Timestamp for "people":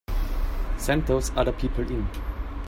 1.51-1.87